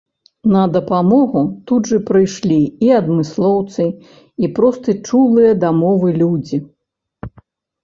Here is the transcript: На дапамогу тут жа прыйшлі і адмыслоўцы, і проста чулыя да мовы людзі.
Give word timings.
На 0.53 0.61
дапамогу 0.77 1.43
тут 1.71 1.81
жа 1.91 1.99
прыйшлі 2.07 2.57
і 2.87 2.89
адмыслоўцы, 3.01 3.83
і 4.45 4.51
проста 4.57 4.89
чулыя 5.07 5.51
да 5.67 5.73
мовы 5.85 6.07
людзі. 6.21 6.57